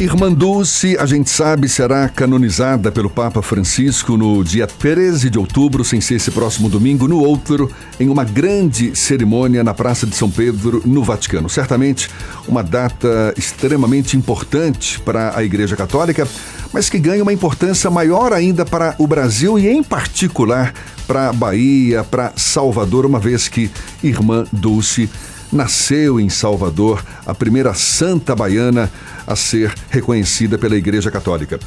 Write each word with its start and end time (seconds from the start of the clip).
Irmã 0.00 0.32
Dulce, 0.32 0.96
a 0.96 1.04
gente 1.06 1.28
sabe, 1.28 1.68
será 1.68 2.08
canonizada 2.08 2.92
pelo 2.92 3.10
Papa 3.10 3.42
Francisco 3.42 4.16
no 4.16 4.44
dia 4.44 4.64
13 4.64 5.28
de 5.28 5.36
outubro, 5.40 5.84
sem 5.84 6.00
ser 6.00 6.14
esse 6.14 6.30
próximo 6.30 6.68
domingo, 6.68 7.08
no 7.08 7.18
outro, 7.18 7.68
em 7.98 8.08
uma 8.08 8.22
grande 8.22 8.94
cerimônia 8.94 9.64
na 9.64 9.74
Praça 9.74 10.06
de 10.06 10.14
São 10.14 10.30
Pedro, 10.30 10.80
no 10.86 11.02
Vaticano. 11.02 11.48
Certamente 11.48 12.08
uma 12.46 12.62
data 12.62 13.34
extremamente 13.36 14.16
importante 14.16 15.00
para 15.00 15.36
a 15.36 15.42
Igreja 15.42 15.74
Católica, 15.74 16.28
mas 16.72 16.88
que 16.88 17.00
ganha 17.00 17.24
uma 17.24 17.32
importância 17.32 17.90
maior 17.90 18.32
ainda 18.32 18.64
para 18.64 18.94
o 18.98 19.06
Brasil 19.06 19.58
e, 19.58 19.66
em 19.66 19.82
particular, 19.82 20.74
para 21.08 21.30
a 21.30 21.32
Bahia, 21.32 22.04
para 22.04 22.32
Salvador, 22.36 23.04
uma 23.04 23.18
vez 23.18 23.48
que 23.48 23.68
Irmã 24.00 24.46
Dulce 24.52 25.10
nasceu 25.52 26.20
em 26.20 26.28
Salvador, 26.28 27.04
a 27.26 27.34
primeira 27.34 27.74
santa 27.74 28.34
baiana 28.34 28.90
a 29.26 29.36
ser 29.36 29.74
reconhecida 29.90 30.58
pela 30.58 30.76
Igreja 30.76 31.10
Católica. 31.10 31.58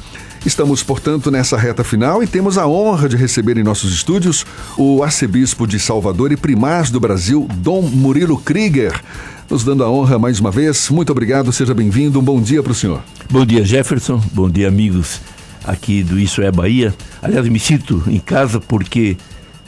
Estamos, 0.44 0.82
portanto, 0.82 1.30
nessa 1.30 1.56
reta 1.56 1.84
final 1.84 2.22
e 2.22 2.26
temos 2.26 2.58
a 2.58 2.66
honra 2.66 3.08
de 3.08 3.16
receber 3.16 3.56
em 3.56 3.62
nossos 3.62 3.92
estúdios 3.92 4.44
o 4.76 5.02
arcebispo 5.02 5.66
de 5.66 5.78
Salvador 5.78 6.32
e 6.32 6.36
primaz 6.36 6.90
do 6.90 6.98
Brasil, 6.98 7.46
Dom 7.56 7.82
Murilo 7.82 8.38
Krieger. 8.38 9.00
Nos 9.48 9.64
dando 9.64 9.84
a 9.84 9.90
honra 9.90 10.18
mais 10.18 10.40
uma 10.40 10.50
vez. 10.50 10.88
Muito 10.88 11.12
obrigado, 11.12 11.52
seja 11.52 11.74
bem-vindo. 11.74 12.18
Um 12.18 12.24
bom 12.24 12.40
dia 12.40 12.62
para 12.62 12.72
o 12.72 12.74
senhor. 12.74 13.02
Bom 13.30 13.44
dia, 13.44 13.64
Jefferson. 13.64 14.20
Bom 14.32 14.48
dia, 14.48 14.66
amigos 14.66 15.20
aqui 15.64 16.02
do 16.02 16.18
Isso 16.18 16.42
é 16.42 16.50
Bahia. 16.50 16.94
Aliás, 17.22 17.48
me 17.48 17.58
sinto 17.58 18.02
em 18.06 18.18
casa 18.18 18.60
porque 18.60 19.16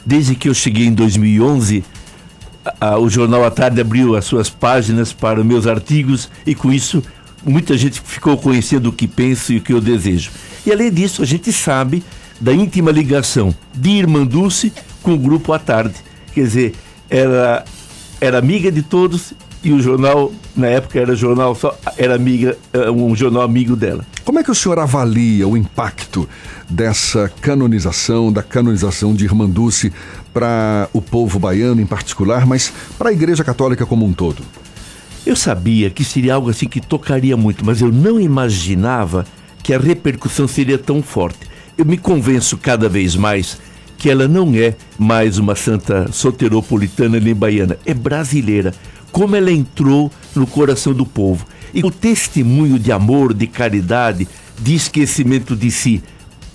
desde 0.05 0.35
que 0.35 0.49
eu 0.49 0.53
cheguei 0.53 0.85
em 0.85 0.93
2011 0.93 1.83
a, 2.79 2.97
o 2.97 3.09
Jornal 3.09 3.45
à 3.45 3.51
Tarde 3.51 3.79
abriu 3.81 4.15
as 4.15 4.25
suas 4.25 4.49
páginas 4.49 5.13
para 5.13 5.43
meus 5.43 5.67
artigos 5.67 6.29
e 6.45 6.55
com 6.55 6.71
isso 6.71 7.03
muita 7.45 7.77
gente 7.77 8.01
ficou 8.01 8.37
conhecendo 8.37 8.89
o 8.89 8.93
que 8.93 9.07
penso 9.07 9.53
e 9.53 9.57
o 9.57 9.61
que 9.61 9.73
eu 9.73 9.79
desejo. 9.79 10.31
E 10.65 10.71
além 10.71 10.91
disso, 10.91 11.21
a 11.21 11.25
gente 11.25 11.53
sabe 11.53 12.03
da 12.39 12.53
íntima 12.53 12.91
ligação 12.91 13.53
de 13.73 13.91
Irmã 13.91 14.25
Dulce 14.25 14.73
com 15.03 15.13
o 15.13 15.17
grupo 15.17 15.53
à 15.53 15.59
tarde. 15.59 15.95
Quer 16.33 16.41
dizer, 16.41 16.75
era, 17.09 17.63
era 18.19 18.39
amiga 18.39 18.71
de 18.71 18.81
todos 18.81 19.33
e 19.63 19.71
o 19.71 19.79
jornal, 19.79 20.31
na 20.55 20.67
época 20.67 20.99
era 20.99 21.15
jornal 21.15 21.55
só, 21.55 21.77
era 21.97 22.15
amiga, 22.15 22.57
eh, 22.73 22.89
um 22.91 23.15
jornal 23.15 23.41
amigo 23.41 23.75
dela. 23.75 24.05
Como 24.23 24.39
é 24.39 24.43
que 24.43 24.51
o 24.51 24.55
senhor 24.55 24.77
avalia 24.77 25.47
o 25.47 25.57
impacto 25.57 26.27
dessa 26.69 27.31
canonização, 27.41 28.31
da 28.31 28.43
canonização 28.43 29.13
de 29.13 29.25
Irmã 29.25 29.49
Dulce 29.49 29.91
para 30.35 30.89
o 30.91 31.01
povo 31.01 31.39
baiano 31.39 31.79
em 31.79 31.85
particular, 31.85 32.45
mas 32.45 32.73
para 32.97 33.09
a 33.09 33.13
Igreja 33.13 33.41
Católica 33.41 33.85
como 33.85 34.05
um 34.05 34.11
todo? 34.11 34.43
Eu 35.25 35.33
sabia 35.33 35.89
que 35.89 36.03
seria 36.03 36.35
algo 36.35 36.49
assim 36.49 36.67
que 36.67 36.81
tocaria 36.81 37.37
muito, 37.37 37.65
mas 37.65 37.79
eu 37.79 37.89
não 37.89 38.19
imaginava 38.19 39.25
que 39.63 39.73
a 39.73 39.79
repercussão 39.79 40.45
seria 40.45 40.77
tão 40.77 41.01
forte. 41.01 41.39
Eu 41.77 41.85
me 41.85 41.97
convenço 41.97 42.57
cada 42.57 42.89
vez 42.89 43.15
mais 43.15 43.57
que 43.97 44.09
ela 44.09 44.27
não 44.27 44.53
é 44.53 44.75
mais 44.99 45.37
uma 45.37 45.55
santa 45.55 46.11
soteropolitana 46.11 47.17
nem 47.17 47.33
baiana, 47.33 47.77
é 47.85 47.93
brasileira. 47.93 48.73
Como 49.13 49.37
ela 49.37 49.49
entrou 49.49 50.11
no 50.35 50.45
coração 50.45 50.93
do 50.93 51.05
povo. 51.05 51.45
E 51.73 51.81
o 51.81 51.89
testemunho 51.89 52.77
de 52.77 52.91
amor, 52.91 53.33
de 53.33 53.47
caridade, 53.47 54.27
de 54.59 54.75
esquecimento 54.75 55.55
de 55.55 55.71
si 55.71 56.03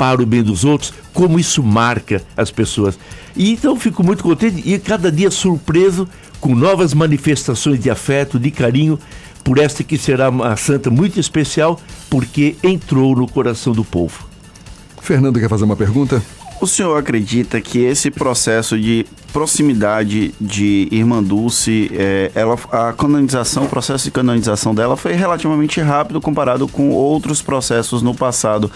para 0.00 0.22
o 0.22 0.24
bem 0.24 0.42
dos 0.42 0.64
outros, 0.64 0.94
como 1.12 1.38
isso 1.38 1.62
marca 1.62 2.22
as 2.34 2.50
pessoas. 2.50 2.98
E 3.36 3.52
então 3.52 3.78
fico 3.78 4.02
muito 4.02 4.24
contente 4.24 4.62
e 4.64 4.78
cada 4.78 5.12
dia 5.12 5.30
surpreso 5.30 6.08
com 6.40 6.54
novas 6.54 6.94
manifestações 6.94 7.78
de 7.78 7.90
afeto, 7.90 8.38
de 8.38 8.50
carinho 8.50 8.98
por 9.44 9.58
esta 9.58 9.84
que 9.84 9.98
será 9.98 10.30
uma 10.30 10.56
santa 10.56 10.88
muito 10.88 11.20
especial, 11.20 11.78
porque 12.08 12.56
entrou 12.62 13.14
no 13.14 13.28
coração 13.28 13.74
do 13.74 13.84
povo. 13.84 14.26
Fernando 15.02 15.38
quer 15.38 15.50
fazer 15.50 15.64
uma 15.64 15.76
pergunta? 15.76 16.22
O 16.61 16.66
senhor 16.66 16.94
acredita 16.98 17.58
que 17.58 17.78
esse 17.78 18.11
processo 18.11 18.78
de 18.78 19.06
proximidade 19.33 20.34
de 20.39 20.89
Irmã 20.90 21.23
Dulce, 21.23 21.90
é, 21.95 22.30
ela, 22.34 22.55
a 22.70 22.92
canonização, 22.92 23.64
o 23.64 23.68
processo 23.68 24.05
de 24.05 24.11
canonização 24.11 24.74
dela 24.74 24.95
foi 24.95 25.14
relativamente 25.14 25.80
rápido 25.80 26.20
comparado 26.20 26.68
com 26.68 26.90
outros 26.90 27.40
processos 27.40 28.02
no 28.02 28.14
passado. 28.14 28.70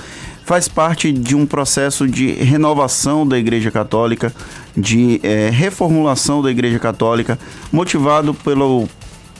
Faz 0.47 0.67
parte 0.67 1.13
de 1.13 1.37
um 1.37 1.45
processo 1.45 2.09
de 2.09 2.33
renovação 2.33 3.29
da 3.29 3.39
Igreja 3.39 3.71
Católica, 3.71 4.35
de 4.75 5.21
é, 5.23 5.51
reformulação 5.51 6.41
da 6.41 6.51
Igreja 6.51 6.79
Católica, 6.79 7.39
motivado 7.71 8.33
pelo, 8.33 8.89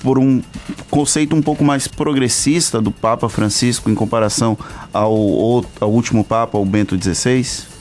por 0.03 0.19
um 0.19 0.43
conceito 0.91 1.35
um 1.35 1.41
pouco 1.41 1.65
mais 1.65 1.89
progressista 1.89 2.79
do 2.79 2.91
Papa 2.91 3.27
Francisco 3.27 3.89
em 3.89 3.95
comparação 3.95 4.59
ao, 4.93 5.65
ao 5.81 5.91
último 5.91 6.23
Papa, 6.23 6.59
o 6.59 6.65
Bento 6.67 6.95
XVI? 7.03 7.74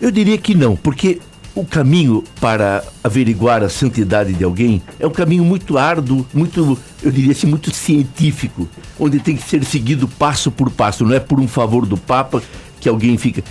Eu 0.00 0.10
diria 0.10 0.38
que 0.38 0.54
não, 0.54 0.76
porque 0.76 1.20
o 1.54 1.64
caminho 1.64 2.24
para 2.40 2.82
averiguar 3.04 3.62
a 3.62 3.68
santidade 3.68 4.32
de 4.32 4.42
alguém 4.42 4.80
é 4.98 5.06
um 5.06 5.10
caminho 5.10 5.44
muito 5.44 5.76
árduo, 5.76 6.26
muito, 6.32 6.78
eu 7.02 7.10
diria 7.10 7.32
assim, 7.32 7.46
muito 7.46 7.70
científico, 7.70 8.68
onde 8.98 9.18
tem 9.18 9.36
que 9.36 9.42
ser 9.42 9.62
seguido 9.64 10.08
passo 10.08 10.50
por 10.50 10.70
passo, 10.70 11.04
não 11.04 11.14
é 11.14 11.20
por 11.20 11.38
um 11.38 11.48
favor 11.48 11.84
do 11.84 11.96
Papa 11.96 12.42
que 12.80 12.88
alguém 12.88 13.18
fica. 13.18 13.44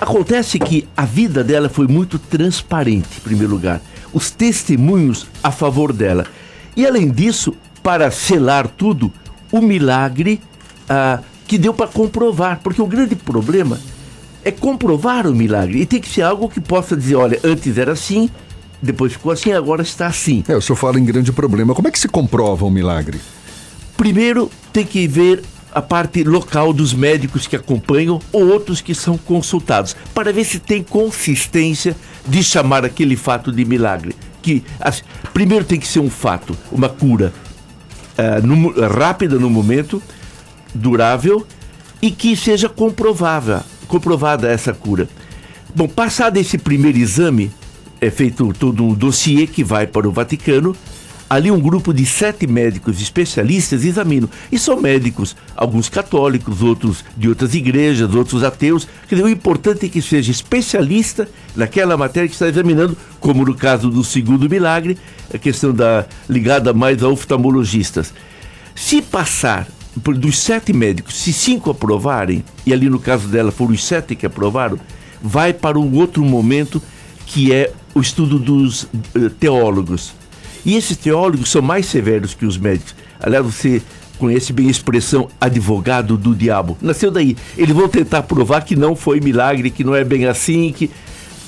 Acontece 0.00 0.58
que 0.58 0.86
a 0.96 1.04
vida 1.04 1.42
dela 1.42 1.68
foi 1.68 1.88
muito 1.88 2.18
transparente, 2.18 3.08
em 3.16 3.20
primeiro 3.20 3.52
lugar. 3.52 3.80
Os 4.12 4.30
testemunhos 4.30 5.26
a 5.42 5.50
favor 5.50 5.92
dela. 5.92 6.26
E 6.76 6.86
além 6.86 7.10
disso, 7.10 7.54
para 7.82 8.10
selar 8.10 8.68
tudo, 8.68 9.12
o 9.50 9.60
milagre 9.60 10.40
ah, 10.88 11.20
que 11.46 11.58
deu 11.58 11.74
para 11.74 11.88
comprovar. 11.88 12.60
Porque 12.62 12.80
o 12.80 12.86
grande 12.86 13.16
problema 13.16 13.80
é 14.44 14.50
comprovar 14.50 15.26
o 15.26 15.34
milagre. 15.34 15.80
E 15.80 15.86
tem 15.86 16.00
que 16.00 16.08
ser 16.08 16.22
algo 16.22 16.48
que 16.48 16.60
possa 16.60 16.96
dizer, 16.96 17.16
olha, 17.16 17.38
antes 17.42 17.76
era 17.78 17.92
assim, 17.92 18.30
depois 18.80 19.12
ficou 19.12 19.32
assim, 19.32 19.52
agora 19.52 19.82
está 19.82 20.06
assim. 20.06 20.44
É, 20.48 20.56
o 20.56 20.60
senhor 20.60 20.76
fala 20.76 20.98
em 20.98 21.04
grande 21.04 21.32
problema. 21.32 21.74
Como 21.74 21.88
é 21.88 21.90
que 21.90 21.98
se 21.98 22.08
comprova 22.08 22.64
um 22.64 22.70
milagre? 22.70 23.20
Primeiro, 23.96 24.50
tem 24.72 24.86
que 24.86 25.06
ver 25.06 25.42
a 25.72 25.82
parte 25.82 26.24
local 26.24 26.72
dos 26.72 26.94
médicos 26.94 27.46
que 27.46 27.56
acompanham 27.56 28.20
ou 28.32 28.48
outros 28.48 28.80
que 28.80 28.94
são 28.94 29.18
consultados, 29.18 29.94
para 30.14 30.32
ver 30.32 30.44
se 30.44 30.58
tem 30.58 30.82
consistência 30.82 31.94
de 32.26 32.42
chamar 32.42 32.84
aquele 32.84 33.16
fato 33.16 33.52
de 33.52 33.64
milagre. 33.64 34.14
Que 34.40 34.64
assim, 34.80 35.02
primeiro 35.34 35.64
tem 35.64 35.78
que 35.78 35.86
ser 35.86 36.00
um 36.00 36.08
fato, 36.08 36.56
uma 36.72 36.88
cura 36.88 37.32
uh, 38.16 38.46
no, 38.46 38.70
rápida 38.88 39.36
no 39.38 39.50
momento, 39.50 40.02
durável 40.74 41.46
e 42.00 42.10
que 42.10 42.36
seja 42.36 42.68
comprovável 42.68 43.60
comprovada 43.88 44.48
essa 44.48 44.72
cura. 44.72 45.08
Bom, 45.74 45.88
passado 45.88 46.36
esse 46.36 46.56
primeiro 46.56 46.98
exame, 46.98 47.50
é 48.00 48.10
feito 48.10 48.52
todo 48.52 48.84
um 48.84 48.94
dossiê 48.94 49.46
que 49.46 49.64
vai 49.64 49.86
para 49.86 50.08
o 50.08 50.12
Vaticano. 50.12 50.76
Ali 51.30 51.50
um 51.50 51.60
grupo 51.60 51.92
de 51.92 52.06
sete 52.06 52.46
médicos 52.46 53.02
especialistas 53.02 53.84
examinam. 53.84 54.30
E 54.50 54.58
são 54.58 54.80
médicos, 54.80 55.36
alguns 55.54 55.88
católicos, 55.88 56.62
outros 56.62 57.04
de 57.16 57.28
outras 57.28 57.54
igrejas, 57.54 58.14
outros 58.14 58.42
ateus. 58.42 58.88
Quer 59.06 59.16
dizer, 59.16 59.26
o 59.26 59.30
importante 59.30 59.84
é 59.84 59.88
que 59.90 60.00
seja 60.00 60.30
especialista 60.30 61.28
naquela 61.54 61.98
matéria 61.98 62.28
que 62.28 62.34
está 62.34 62.48
examinando, 62.48 62.96
como 63.20 63.44
no 63.44 63.54
caso 63.54 63.90
do 63.90 64.02
segundo 64.02 64.48
milagre, 64.48 64.96
a 65.32 65.36
questão 65.36 65.74
da 65.74 66.06
ligada 66.30 66.72
mais 66.72 67.02
a 67.02 67.08
oftalmologistas. 67.08 68.14
Se 68.74 69.02
passar 69.02 69.68
dos 69.98 70.38
sete 70.38 70.72
médicos, 70.72 71.14
se 71.16 71.32
cinco 71.32 71.70
aprovarem, 71.70 72.44
e 72.64 72.72
ali 72.72 72.88
no 72.88 72.98
caso 72.98 73.28
dela 73.28 73.50
foram 73.50 73.72
os 73.72 73.84
sete 73.84 74.14
que 74.14 74.26
aprovaram, 74.26 74.78
vai 75.22 75.52
para 75.52 75.78
um 75.78 75.94
outro 75.96 76.24
momento 76.24 76.80
que 77.26 77.52
é 77.52 77.72
o 77.94 78.00
estudo 78.00 78.38
dos 78.38 78.84
uh, 78.84 79.30
teólogos. 79.38 80.14
E 80.64 80.76
esses 80.76 80.96
teólogos 80.96 81.50
são 81.50 81.62
mais 81.62 81.86
severos 81.86 82.34
que 82.34 82.46
os 82.46 82.56
médicos. 82.56 82.94
Aliás, 83.20 83.44
você 83.44 83.82
conhece 84.18 84.52
bem 84.52 84.66
a 84.66 84.70
expressão 84.70 85.28
advogado 85.40 86.16
do 86.16 86.34
diabo. 86.34 86.76
Nasceu 86.80 87.10
daí. 87.10 87.36
Eles 87.56 87.74
vão 87.74 87.88
tentar 87.88 88.22
provar 88.22 88.62
que 88.62 88.76
não 88.76 88.96
foi 88.96 89.20
milagre, 89.20 89.70
que 89.70 89.84
não 89.84 89.94
é 89.94 90.04
bem 90.04 90.26
assim, 90.26 90.72
que. 90.72 90.90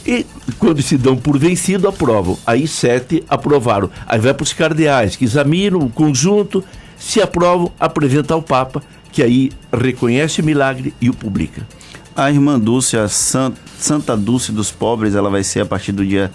E 0.06 0.24
quando 0.58 0.80
se 0.80 0.96
dão 0.96 1.16
por 1.16 1.38
vencido, 1.38 1.86
aprovam. 1.86 2.38
Aí 2.46 2.66
sete 2.66 3.22
aprovaram. 3.28 3.90
Aí 4.06 4.18
vai 4.18 4.32
para 4.32 4.44
os 4.44 4.52
cardeais, 4.52 5.16
que 5.16 5.24
examinam 5.24 5.80
o 5.80 5.90
conjunto 5.90 6.64
se 7.00 7.20
aprovam, 7.20 7.72
apresenta 7.80 8.34
ao 8.34 8.42
Papa, 8.42 8.82
que 9.10 9.22
aí 9.22 9.50
reconhece 9.72 10.40
o 10.40 10.44
milagre 10.44 10.94
e 11.00 11.08
o 11.08 11.14
publica. 11.14 11.66
A 12.14 12.30
irmã 12.30 12.60
Dulce, 12.60 12.96
a 12.96 13.08
Santa 13.08 14.16
Dulce 14.16 14.52
dos 14.52 14.70
Pobres, 14.70 15.14
ela 15.14 15.30
vai 15.30 15.42
ser 15.42 15.60
a 15.60 15.66
partir 15.66 15.92
do 15.92 16.04
dia 16.04 16.30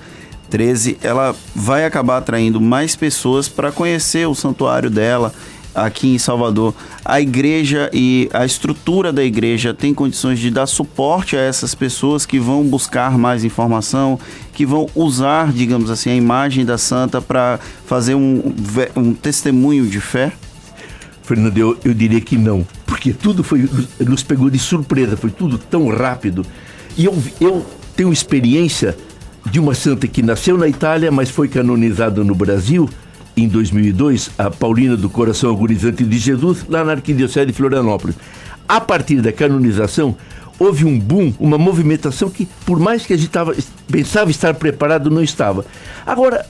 13. 0.49 0.97
Ela 1.03 1.35
vai 1.55 1.85
acabar 1.85 2.17
atraindo 2.17 2.59
mais 2.59 2.95
pessoas 2.95 3.47
para 3.47 3.71
conhecer 3.71 4.27
o 4.27 4.33
santuário 4.33 4.89
dela 4.89 5.31
aqui 5.75 6.15
em 6.15 6.17
Salvador. 6.17 6.73
A 7.03 7.21
igreja 7.21 7.89
e 7.93 8.27
a 8.33 8.43
estrutura 8.43 9.13
da 9.13 9.23
igreja 9.23 9.73
tem 9.73 9.93
condições 9.93 10.39
de 10.39 10.49
dar 10.49 10.65
suporte 10.65 11.37
a 11.37 11.41
essas 11.41 11.75
pessoas 11.75 12.25
que 12.25 12.39
vão 12.39 12.63
buscar 12.63 13.17
mais 13.17 13.43
informação, 13.43 14.17
que 14.53 14.65
vão 14.65 14.87
usar, 14.95 15.51
digamos 15.51 15.91
assim, 15.91 16.09
a 16.09 16.15
imagem 16.15 16.65
da 16.65 16.77
santa 16.77 17.21
para 17.21 17.59
fazer 17.85 18.15
um, 18.15 18.53
um 18.95 19.13
testemunho 19.13 19.85
de 19.85 19.99
fé? 19.99 20.31
Fernando, 21.25 21.57
eu, 21.57 21.77
eu 21.83 21.93
diria 21.93 22.21
que 22.21 22.37
não. 22.37 22.65
Porque 22.85 23.11
tudo 23.11 23.43
foi 23.43 23.67
nos 23.99 24.23
pegou 24.23 24.49
de 24.49 24.59
surpresa, 24.59 25.17
foi 25.17 25.31
tudo 25.31 25.57
tão 25.57 25.87
rápido. 25.89 26.45
E 26.97 27.05
eu, 27.05 27.17
eu 27.41 27.65
tenho 27.95 28.13
experiência 28.13 28.95
de 29.49 29.59
uma 29.59 29.73
santa 29.73 30.07
que 30.07 30.21
nasceu 30.21 30.57
na 30.57 30.67
Itália, 30.67 31.11
mas 31.11 31.29
foi 31.29 31.47
canonizada 31.47 32.23
no 32.23 32.35
Brasil 32.35 32.89
em 33.37 33.47
2002, 33.47 34.31
a 34.37 34.49
Paulina 34.49 34.95
do 34.95 35.09
Coração 35.09 35.51
Agonizante 35.51 36.03
de 36.03 36.17
Jesus, 36.17 36.65
lá 36.69 36.83
na 36.83 36.93
Arquidiocese 36.93 37.47
de 37.47 37.53
Florianópolis. 37.53 38.15
A 38.67 38.79
partir 38.79 39.21
da 39.21 39.31
canonização, 39.31 40.15
houve 40.57 40.85
um 40.85 40.97
boom, 40.97 41.33
uma 41.39 41.57
movimentação 41.57 42.29
que, 42.29 42.47
por 42.65 42.79
mais 42.79 43.05
que 43.05 43.13
a 43.13 43.17
gente 43.17 43.29
tava, 43.29 43.53
pensava 43.91 44.31
estar 44.31 44.53
preparado, 44.53 45.11
não 45.11 45.21
estava. 45.21 45.65
Agora, 46.05 46.45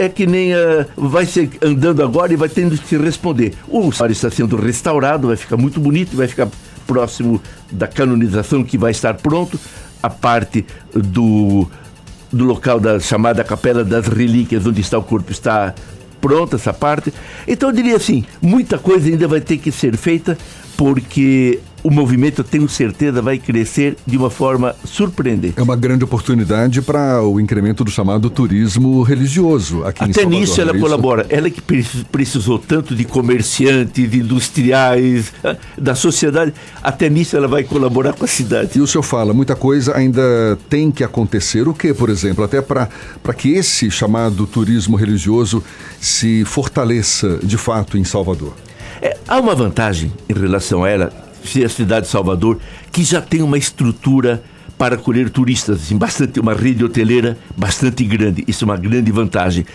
é 0.00 0.08
que 0.08 0.26
nem 0.26 0.54
uh, 0.54 0.86
vai 0.96 1.26
ser 1.26 1.50
andando 1.60 2.02
agora 2.02 2.32
e 2.32 2.36
vai 2.36 2.48
tendo 2.48 2.76
que 2.78 2.96
responder. 2.96 3.52
O 3.68 3.82
santuário 3.92 4.14
está 4.14 4.30
sendo 4.30 4.56
restaurado, 4.56 5.28
vai 5.28 5.36
ficar 5.36 5.58
muito 5.58 5.78
bonito, 5.78 6.16
vai 6.16 6.26
ficar 6.26 6.48
próximo 6.86 7.40
da 7.70 7.86
canonização 7.86 8.64
que 8.64 8.78
vai 8.78 8.92
estar 8.92 9.14
pronto. 9.14 9.60
A 10.02 10.08
parte 10.08 10.64
do, 10.94 11.68
do 12.32 12.44
local 12.46 12.80
da 12.80 12.98
chamada 12.98 13.44
Capela 13.44 13.84
das 13.84 14.06
Relíquias, 14.06 14.66
onde 14.66 14.80
está 14.80 14.96
o 14.96 15.02
corpo, 15.02 15.30
está 15.30 15.74
pronta 16.18 16.56
essa 16.56 16.72
parte. 16.72 17.12
Então 17.46 17.68
eu 17.68 17.74
diria 17.74 17.96
assim, 17.96 18.24
muita 18.40 18.78
coisa 18.78 19.06
ainda 19.06 19.28
vai 19.28 19.42
ter 19.42 19.58
que 19.58 19.70
ser 19.70 19.98
feita 19.98 20.38
porque 20.78 21.60
o 21.82 21.90
movimento, 21.90 22.40
eu 22.40 22.44
tenho 22.44 22.68
certeza, 22.68 23.22
vai 23.22 23.38
crescer 23.38 23.96
de 24.06 24.16
uma 24.16 24.30
forma 24.30 24.74
surpreendente. 24.84 25.54
É 25.56 25.62
uma 25.62 25.76
grande 25.76 26.04
oportunidade 26.04 26.82
para 26.82 27.22
o 27.22 27.40
incremento 27.40 27.82
do 27.84 27.90
chamado 27.90 28.28
turismo 28.28 29.02
religioso 29.02 29.84
aqui 29.84 30.04
Até 30.04 30.10
em 30.10 30.12
Salvador. 30.12 30.40
nisso 30.40 30.60
ela 30.60 30.76
é 30.76 30.78
colabora. 30.78 31.26
Ela 31.28 31.48
que 31.50 31.60
precisou 32.10 32.58
tanto 32.58 32.94
de 32.94 33.04
comerciantes, 33.04 34.10
de 34.10 34.18
industriais, 34.18 35.32
da 35.76 35.94
sociedade, 35.94 36.52
até 36.82 37.08
nisso 37.08 37.36
ela 37.36 37.48
vai 37.48 37.64
colaborar 37.64 38.12
com 38.12 38.24
a 38.24 38.28
cidade. 38.28 38.78
E 38.78 38.80
o 38.80 38.86
senhor 38.86 39.02
fala, 39.02 39.32
muita 39.32 39.56
coisa 39.56 39.96
ainda 39.96 40.58
tem 40.68 40.90
que 40.90 41.02
acontecer. 41.02 41.66
O 41.66 41.74
que, 41.74 41.94
por 41.94 42.10
exemplo? 42.10 42.44
Até 42.44 42.60
para 42.60 42.88
que 43.36 43.52
esse 43.52 43.90
chamado 43.90 44.46
turismo 44.46 44.96
religioso 44.96 45.62
se 46.00 46.44
fortaleça 46.44 47.38
de 47.42 47.56
fato 47.56 47.96
em 47.96 48.04
Salvador. 48.04 48.54
É, 49.00 49.16
há 49.26 49.40
uma 49.40 49.54
vantagem 49.54 50.12
em 50.28 50.34
relação 50.34 50.84
a 50.84 50.88
ela 50.90 51.29
a 51.64 51.68
cidade 51.68 52.06
de 52.06 52.12
Salvador, 52.12 52.58
que 52.92 53.02
já 53.02 53.20
tem 53.20 53.42
uma 53.42 53.58
estrutura 53.58 54.42
para 54.78 54.94
acolher 54.94 55.28
turistas, 55.28 55.82
assim, 55.82 55.96
bastante, 55.96 56.40
uma 56.40 56.54
rede 56.54 56.84
hoteleira 56.84 57.36
bastante 57.56 58.02
grande. 58.04 58.44
Isso 58.48 58.64
é 58.64 58.66
uma 58.66 58.76
grande 58.76 59.12
vantagem. 59.12 59.66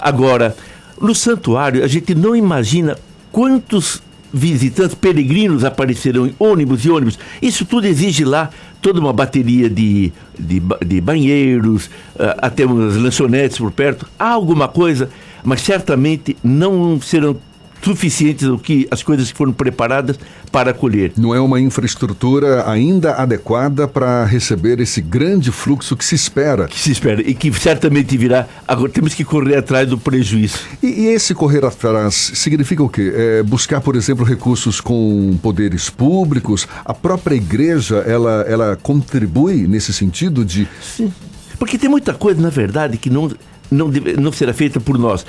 Agora, 0.00 0.56
no 1.00 1.14
santuário, 1.14 1.84
a 1.84 1.86
gente 1.86 2.14
não 2.14 2.34
imagina 2.34 2.96
quantos 3.30 4.02
visitantes, 4.32 4.94
peregrinos 4.94 5.64
aparecerão 5.64 6.26
em 6.26 6.34
ônibus 6.38 6.84
e 6.84 6.90
ônibus. 6.90 7.18
Isso 7.40 7.64
tudo 7.64 7.86
exige 7.86 8.24
lá 8.24 8.50
toda 8.82 8.98
uma 8.98 9.12
bateria 9.12 9.70
de, 9.70 10.12
de, 10.38 10.60
de 10.84 11.00
banheiros, 11.00 11.86
uh, 11.86 12.34
até 12.38 12.66
umas 12.66 12.96
lanchonetes 12.96 13.58
por 13.58 13.70
perto. 13.70 14.06
Há 14.18 14.30
alguma 14.30 14.66
coisa, 14.66 15.08
mas 15.44 15.60
certamente 15.60 16.36
não 16.42 17.00
serão 17.00 17.36
suficientes 17.84 18.48
do 18.48 18.58
que 18.58 18.88
as 18.90 19.02
coisas 19.02 19.30
que 19.30 19.36
foram 19.36 19.52
preparadas 19.52 20.18
para 20.50 20.70
acolher. 20.70 21.12
Não 21.16 21.34
é 21.34 21.40
uma 21.40 21.60
infraestrutura 21.60 22.68
ainda 22.68 23.14
adequada 23.14 23.86
para 23.86 24.24
receber 24.24 24.80
esse 24.80 25.00
grande 25.00 25.52
fluxo 25.52 25.96
que 25.96 26.04
se 26.04 26.14
espera. 26.14 26.66
Que 26.66 26.78
se 26.78 26.92
espera 26.92 27.20
e 27.20 27.34
que 27.34 27.52
certamente 27.52 28.16
virá. 28.16 28.46
Agora 28.66 28.90
temos 28.90 29.14
que 29.14 29.24
correr 29.24 29.56
atrás 29.56 29.88
do 29.88 29.98
prejuízo. 29.98 30.60
E, 30.82 30.86
e 30.86 31.06
esse 31.08 31.34
correr 31.34 31.64
atrás 31.64 32.32
significa 32.34 32.82
o 32.82 32.88
quê? 32.88 33.12
É 33.14 33.42
buscar, 33.42 33.80
por 33.80 33.96
exemplo, 33.96 34.24
recursos 34.24 34.80
com 34.80 35.38
poderes 35.42 35.90
públicos. 35.90 36.66
A 36.84 36.94
própria 36.94 37.34
igreja 37.34 37.96
ela, 38.06 38.44
ela 38.48 38.78
contribui 38.82 39.68
nesse 39.68 39.92
sentido 39.92 40.44
de. 40.44 40.66
Sim. 40.80 41.12
Porque 41.58 41.78
tem 41.78 41.88
muita 41.88 42.14
coisa, 42.14 42.40
na 42.40 42.50
verdade, 42.50 42.96
que 42.96 43.10
não, 43.10 43.30
não, 43.70 43.90
deve, 43.90 44.14
não 44.14 44.32
será 44.32 44.52
feita 44.52 44.80
por 44.80 44.98
nós 44.98 45.24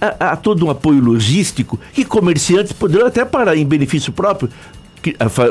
há, 0.00 0.32
há 0.32 0.36
todo 0.36 0.66
um 0.66 0.70
apoio 0.70 1.00
logístico 1.00 1.78
que 1.92 2.04
comerciantes 2.04 2.72
poderão 2.72 3.06
até 3.06 3.24
parar 3.24 3.56
em 3.56 3.66
benefício 3.66 4.12
próprio 4.12 4.48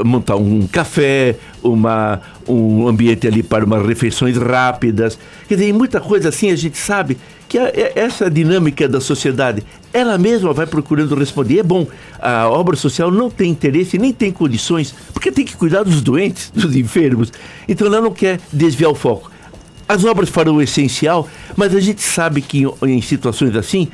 montar 0.06 0.36
um 0.36 0.68
café, 0.68 1.36
uma, 1.64 2.22
um 2.48 2.88
ambiente 2.88 3.28
ali 3.28 3.42
para 3.42 3.66
umas 3.66 3.86
refeições 3.86 4.38
rápidas. 4.38 5.18
Quer 5.48 5.56
dizer, 5.56 5.74
muita 5.74 6.00
coisa 6.00 6.30
assim 6.30 6.52
a 6.52 6.56
gente 6.56 6.78
sabe 6.78 7.18
que 7.48 7.58
a, 7.58 7.72
essa 7.96 8.30
dinâmica 8.30 8.88
da 8.88 9.02
sociedade, 9.02 9.64
ela 9.92 10.18
mesma 10.18 10.54
vai 10.54 10.68
procurando 10.68 11.16
responder. 11.16 11.60
É 11.60 11.64
bom, 11.64 11.88
a 12.20 12.48
obra 12.48 12.76
social 12.76 13.10
não 13.10 13.30
tem 13.30 13.50
interesse, 13.50 13.98
nem 13.98 14.14
tem 14.14 14.32
condições, 14.32 14.94
porque 15.14 15.32
tem 15.32 15.46
que 15.46 15.56
cuidar 15.56 15.84
dos 15.84 16.02
doentes, 16.02 16.52
dos 16.54 16.76
enfermos. 16.76 17.32
Então 17.68 17.88
ela 17.88 18.02
não 18.02 18.12
quer 18.12 18.40
desviar 18.54 18.92
o 18.92 18.96
foco. 18.96 19.32
As 19.88 20.06
obras 20.06 20.30
farão 20.30 20.58
o 20.58 20.62
essencial, 20.62 21.28
mas 21.58 21.74
a 21.74 21.80
gente 21.80 22.04
sabe 22.04 22.42
que 22.44 22.64
em, 22.64 22.98
em 22.98 23.02
situações 23.02 23.56
assim, 23.56 23.88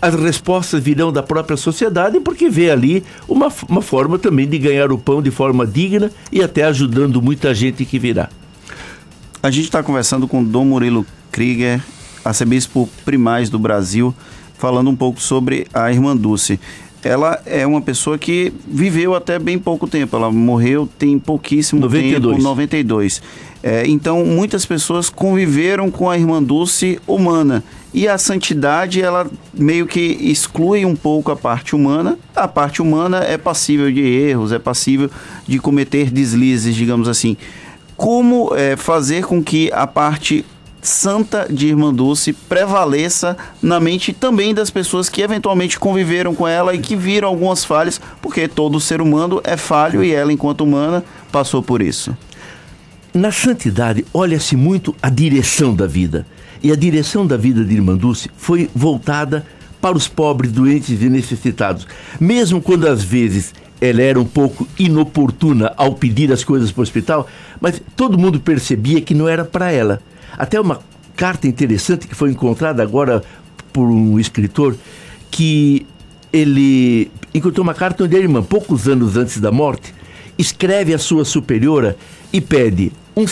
as 0.00 0.14
respostas 0.14 0.82
virão 0.82 1.12
da 1.12 1.22
própria 1.22 1.56
sociedade, 1.56 2.20
porque 2.20 2.48
vê 2.48 2.70
ali 2.70 3.04
uma, 3.28 3.52
uma 3.68 3.82
forma 3.82 4.18
também 4.18 4.48
de 4.48 4.58
ganhar 4.58 4.92
o 4.92 4.98
pão 4.98 5.20
de 5.20 5.30
forma 5.30 5.66
digna 5.66 6.10
e 6.30 6.42
até 6.42 6.64
ajudando 6.64 7.20
muita 7.20 7.54
gente 7.54 7.84
que 7.84 7.98
virá. 7.98 8.28
A 9.42 9.50
gente 9.50 9.64
está 9.64 9.82
conversando 9.82 10.26
com 10.26 10.42
Dom 10.42 10.64
Murilo 10.64 11.06
Krieger, 11.30 11.82
arcebispo 12.24 12.88
primaz 13.04 13.48
do 13.50 13.58
Brasil, 13.58 14.14
falando 14.56 14.90
um 14.90 14.96
pouco 14.96 15.20
sobre 15.20 15.66
a 15.72 15.90
Irmã 15.92 16.16
Dulce. 16.16 16.58
Ela 17.02 17.40
é 17.46 17.64
uma 17.64 17.80
pessoa 17.80 18.18
que 18.18 18.52
viveu 18.66 19.14
até 19.14 19.38
bem 19.38 19.58
pouco 19.58 19.86
tempo. 19.86 20.16
Ela 20.16 20.32
morreu 20.32 20.88
tem 20.98 21.16
pouquíssimo 21.18 21.80
92. 21.80 22.36
tempo, 22.36 22.42
92. 22.42 23.22
É, 23.62 23.86
então, 23.86 24.24
muitas 24.24 24.64
pessoas 24.64 25.10
conviveram 25.10 25.90
com 25.90 26.08
a 26.08 26.16
Irmã 26.16 26.42
Dulce 26.42 27.00
humana 27.06 27.64
e 27.92 28.06
a 28.06 28.18
santidade, 28.18 29.00
ela 29.00 29.26
meio 29.52 29.86
que 29.86 30.00
exclui 30.20 30.84
um 30.84 30.94
pouco 30.94 31.32
a 31.32 31.36
parte 31.36 31.74
humana. 31.74 32.18
A 32.36 32.46
parte 32.46 32.82
humana 32.82 33.18
é 33.18 33.38
passível 33.38 33.90
de 33.90 34.00
erros, 34.00 34.52
é 34.52 34.58
passível 34.58 35.10
de 35.46 35.58
cometer 35.58 36.10
deslizes, 36.10 36.74
digamos 36.74 37.08
assim. 37.08 37.36
Como 37.96 38.54
é, 38.54 38.76
fazer 38.76 39.24
com 39.24 39.42
que 39.42 39.70
a 39.72 39.86
parte 39.86 40.44
santa 40.80 41.46
de 41.50 41.68
Irmã 41.68 41.92
Dulce 41.92 42.32
prevaleça 42.32 43.36
na 43.60 43.80
mente 43.80 44.12
também 44.12 44.54
das 44.54 44.70
pessoas 44.70 45.08
que 45.08 45.22
eventualmente 45.22 45.78
conviveram 45.78 46.34
com 46.34 46.46
ela 46.46 46.74
e 46.74 46.78
que 46.78 46.94
viram 46.94 47.28
algumas 47.28 47.64
falhas, 47.64 48.00
porque 48.22 48.46
todo 48.46 48.78
ser 48.78 49.00
humano 49.00 49.40
é 49.42 49.56
falho 49.56 50.04
e 50.04 50.12
ela, 50.12 50.32
enquanto 50.32 50.60
humana, 50.60 51.02
passou 51.32 51.62
por 51.62 51.82
isso. 51.82 52.16
Na 53.14 53.32
santidade, 53.32 54.04
olha-se 54.12 54.54
muito 54.54 54.94
a 55.00 55.08
direção 55.08 55.74
da 55.74 55.86
vida. 55.86 56.26
E 56.62 56.70
a 56.70 56.76
direção 56.76 57.26
da 57.26 57.36
vida 57.36 57.64
de 57.64 57.74
Irmã 57.74 57.96
Dulce 57.96 58.30
foi 58.36 58.68
voltada 58.74 59.46
para 59.80 59.96
os 59.96 60.06
pobres, 60.06 60.52
doentes 60.52 61.00
e 61.00 61.08
necessitados. 61.08 61.86
Mesmo 62.20 62.60
quando 62.60 62.86
às 62.86 63.02
vezes 63.02 63.54
ela 63.80 64.02
era 64.02 64.20
um 64.20 64.24
pouco 64.24 64.66
inoportuna 64.78 65.72
ao 65.76 65.94
pedir 65.94 66.32
as 66.32 66.42
coisas 66.42 66.72
para 66.72 66.80
o 66.80 66.82
hospital, 66.82 67.28
mas 67.60 67.80
todo 67.96 68.18
mundo 68.18 68.40
percebia 68.40 69.00
que 69.00 69.14
não 69.14 69.28
era 69.28 69.44
para 69.44 69.70
ela. 69.70 70.02
Até 70.36 70.60
uma 70.60 70.80
carta 71.16 71.46
interessante 71.46 72.06
que 72.06 72.14
foi 72.14 72.30
encontrada 72.30 72.82
agora 72.82 73.22
por 73.72 73.86
um 73.86 74.18
escritor 74.18 74.76
que 75.30 75.86
ele 76.32 77.10
encontrou 77.32 77.62
uma 77.62 77.74
carta 77.74 78.04
onde 78.04 78.16
a 78.16 78.18
irmã, 78.18 78.42
poucos 78.42 78.88
anos 78.88 79.16
antes 79.16 79.40
da 79.40 79.50
morte, 79.50 79.94
escreve 80.38 80.94
à 80.94 80.98
sua 80.98 81.24
superiora 81.24 81.96
e 82.32 82.40
pede 82.40 82.92
um, 83.16 83.24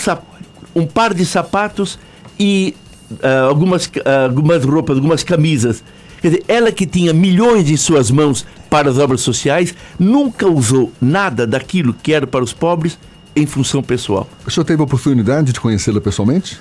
um 0.75 0.85
par 0.85 1.13
de 1.13 1.25
sapatos 1.25 1.97
e 2.39 2.75
uh, 3.11 3.47
algumas, 3.47 3.85
uh, 3.85 3.91
algumas 4.25 4.63
roupas, 4.63 4.97
algumas 4.97 5.23
camisas. 5.23 5.83
Quer 6.21 6.29
dizer, 6.29 6.43
ela 6.47 6.71
que 6.71 6.85
tinha 6.85 7.13
milhões 7.13 7.69
em 7.69 7.77
suas 7.77 8.11
mãos 8.11 8.45
para 8.69 8.89
as 8.89 8.97
obras 8.97 9.21
sociais, 9.21 9.73
nunca 9.99 10.47
usou 10.47 10.91
nada 10.99 11.47
daquilo 11.47 11.93
que 11.93 12.11
era 12.11 12.27
para 12.27 12.43
os 12.43 12.53
pobres 12.53 12.97
em 13.35 13.45
função 13.45 13.83
pessoal. 13.83 14.27
O 14.45 14.51
senhor 14.51 14.65
teve 14.65 14.81
a 14.81 14.83
oportunidade 14.83 15.53
de 15.53 15.59
conhecê-la 15.59 16.01
pessoalmente? 16.01 16.59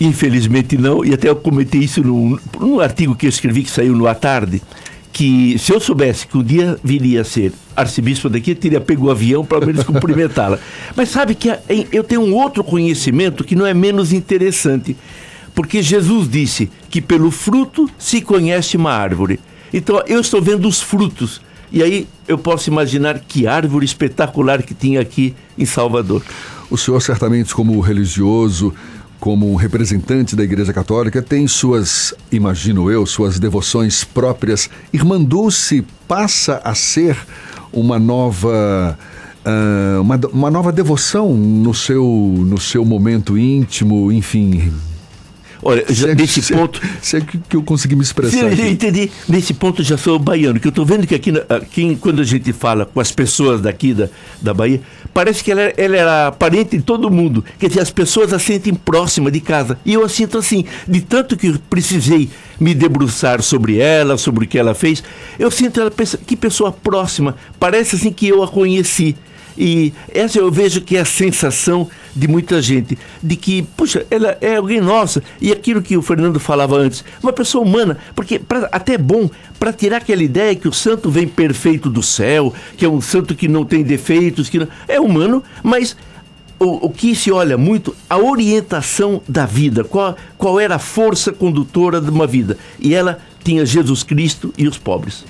Infelizmente 0.00 0.76
não, 0.76 1.04
e 1.04 1.14
até 1.14 1.28
eu 1.28 1.36
comentei 1.36 1.82
isso 1.82 2.02
num, 2.02 2.36
num 2.58 2.80
artigo 2.80 3.14
que 3.14 3.26
eu 3.26 3.30
escrevi 3.30 3.62
que 3.62 3.70
saiu 3.70 3.94
no 3.94 4.08
à 4.08 4.14
tarde, 4.14 4.60
que 5.12 5.58
se 5.58 5.72
eu 5.72 5.78
soubesse 5.78 6.26
que 6.26 6.38
um 6.38 6.42
dia 6.42 6.78
viria 6.82 7.20
a 7.20 7.24
ser 7.24 7.52
arcebispo 7.76 8.28
daqui, 8.28 8.52
eu 8.52 8.56
teria 8.56 8.80
pego 8.80 9.06
o 9.06 9.10
avião 9.10 9.44
para 9.44 9.64
menos 9.64 9.84
cumprimentá-la. 9.84 10.58
Mas 10.96 11.10
sabe 11.10 11.34
que 11.34 11.48
eu 11.92 12.02
tenho 12.02 12.22
um 12.22 12.34
outro 12.34 12.64
conhecimento 12.64 13.44
que 13.44 13.54
não 13.54 13.66
é 13.66 13.74
menos 13.74 14.12
interessante. 14.12 14.96
Porque 15.54 15.82
Jesus 15.82 16.28
disse 16.30 16.70
que 16.88 17.02
pelo 17.02 17.30
fruto 17.30 17.88
se 17.98 18.22
conhece 18.22 18.76
uma 18.76 18.90
árvore. 18.90 19.38
Então 19.72 20.02
eu 20.06 20.20
estou 20.20 20.40
vendo 20.40 20.66
os 20.66 20.80
frutos. 20.80 21.42
E 21.70 21.82
aí 21.82 22.06
eu 22.26 22.38
posso 22.38 22.70
imaginar 22.70 23.18
que 23.20 23.46
árvore 23.46 23.84
espetacular 23.84 24.62
que 24.62 24.74
tinha 24.74 25.00
aqui 25.00 25.34
em 25.58 25.66
Salvador. 25.66 26.22
O 26.70 26.78
senhor, 26.78 27.00
certamente, 27.00 27.54
como 27.54 27.78
religioso, 27.80 28.74
como 29.22 29.54
representante 29.54 30.34
da 30.34 30.42
Igreja 30.42 30.72
Católica, 30.72 31.22
tem 31.22 31.46
suas, 31.46 32.12
imagino 32.32 32.90
eu, 32.90 33.06
suas 33.06 33.38
devoções 33.38 34.02
próprias. 34.02 34.68
Irmã 34.92 35.22
Dulce 35.22 35.86
passa 36.08 36.60
a 36.64 36.74
ser 36.74 37.16
uma 37.72 38.00
nova. 38.00 38.98
Uh, 39.46 40.02
uma, 40.02 40.20
uma 40.32 40.50
nova 40.50 40.72
devoção 40.72 41.34
no 41.34 41.72
seu, 41.72 42.04
no 42.04 42.58
seu 42.58 42.84
momento 42.84 43.38
íntimo, 43.38 44.10
enfim, 44.10 44.72
Olha, 45.62 45.84
já, 45.88 46.12
nesse 46.14 46.42
se, 46.42 46.52
ponto. 46.52 46.80
Se 47.00 47.18
é 47.18 47.20
que, 47.20 47.38
que 47.38 47.56
eu 47.56 47.62
consegui 47.62 47.94
me 47.94 48.02
expressar. 48.02 48.50
Se, 48.54 48.68
entendi. 48.68 49.10
Nesse 49.28 49.54
ponto 49.54 49.82
já 49.82 49.96
sou 49.96 50.18
baiano, 50.18 50.58
que 50.58 50.66
eu 50.66 50.70
estou 50.70 50.84
vendo 50.84 51.06
que 51.06 51.14
aqui, 51.14 51.32
aqui, 51.48 51.96
quando 52.00 52.20
a 52.20 52.24
gente 52.24 52.52
fala 52.52 52.84
com 52.84 52.98
as 53.00 53.12
pessoas 53.12 53.60
daqui 53.60 53.94
da, 53.94 54.08
da 54.40 54.52
Bahia, 54.52 54.80
parece 55.14 55.44
que 55.44 55.52
ela, 55.52 55.62
ela 55.76 55.96
era 55.96 56.32
parente 56.32 56.76
de 56.76 56.82
todo 56.82 57.08
mundo. 57.10 57.44
Quer 57.58 57.68
dizer, 57.68 57.80
as 57.80 57.90
pessoas 57.90 58.32
a 58.32 58.38
sentem 58.40 58.74
próxima 58.74 59.30
de 59.30 59.40
casa. 59.40 59.78
E 59.84 59.92
eu 59.92 60.04
a 60.04 60.08
sinto 60.08 60.36
assim, 60.36 60.64
de 60.88 61.00
tanto 61.00 61.36
que 61.36 61.46
eu 61.46 61.58
precisei 61.70 62.28
me 62.58 62.74
debruçar 62.74 63.40
sobre 63.40 63.78
ela, 63.78 64.18
sobre 64.18 64.44
o 64.44 64.48
que 64.48 64.58
ela 64.58 64.74
fez, 64.74 65.02
eu 65.38 65.50
sinto 65.50 65.80
ela, 65.80 65.92
que 66.26 66.36
pessoa 66.36 66.72
próxima. 66.72 67.36
Parece 67.60 67.96
assim 67.96 68.12
que 68.12 68.26
eu 68.26 68.42
a 68.42 68.48
conheci. 68.48 69.16
E 69.56 69.92
essa 70.12 70.38
eu 70.38 70.50
vejo 70.50 70.80
que 70.80 70.96
é 70.96 71.00
a 71.00 71.04
sensação 71.04 71.88
de 72.14 72.28
muita 72.28 72.60
gente, 72.60 72.98
de 73.22 73.36
que, 73.36 73.62
puxa, 73.62 74.06
ela 74.10 74.36
é 74.40 74.56
alguém 74.56 74.80
nossa. 74.80 75.22
E 75.40 75.52
aquilo 75.52 75.82
que 75.82 75.96
o 75.96 76.02
Fernando 76.02 76.38
falava 76.38 76.76
antes, 76.76 77.04
uma 77.22 77.32
pessoa 77.32 77.64
humana, 77.64 77.98
porque 78.14 78.38
pra, 78.38 78.68
até 78.72 78.94
é 78.94 78.98
bom 78.98 79.30
para 79.58 79.72
tirar 79.72 79.98
aquela 79.98 80.22
ideia 80.22 80.54
que 80.54 80.68
o 80.68 80.72
santo 80.72 81.10
vem 81.10 81.26
perfeito 81.26 81.88
do 81.88 82.02
céu, 82.02 82.52
que 82.76 82.84
é 82.84 82.88
um 82.88 83.00
santo 83.00 83.34
que 83.34 83.48
não 83.48 83.64
tem 83.64 83.82
defeitos, 83.82 84.48
que 84.48 84.58
não, 84.58 84.68
é 84.88 85.00
humano, 85.00 85.42
mas 85.62 85.96
o, 86.58 86.86
o, 86.86 86.90
que 86.90 87.14
se 87.14 87.30
olha 87.30 87.58
muito, 87.58 87.94
a 88.08 88.18
orientação 88.18 89.20
da 89.28 89.44
vida, 89.44 89.82
qual, 89.82 90.16
qual 90.38 90.60
era 90.60 90.76
a 90.76 90.78
força 90.78 91.32
condutora 91.32 92.00
de 92.00 92.10
uma 92.10 92.26
vida. 92.26 92.56
E 92.78 92.94
ela 92.94 93.18
tinha 93.42 93.66
Jesus 93.66 94.02
Cristo 94.02 94.52
e 94.56 94.68
os 94.68 94.78
pobres. 94.78 95.24